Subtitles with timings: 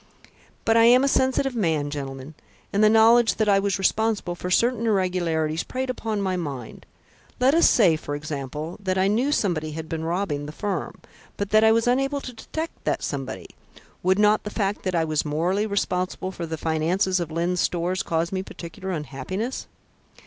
[0.65, 2.33] "But I am a sensitive man, gentlemen;
[2.73, 6.87] and the knowledge that I was responsible for certain irregularities preyed upon my mind.
[7.39, 11.01] Let us say, for example, that I knew somebody had been robbing the firm,
[11.37, 13.51] but that I was unable to detect that somebody.
[14.01, 18.01] Would not the fact that I was morally responsible for the finances of Lyne's Stores
[18.01, 19.67] cause me particular unhappiness?"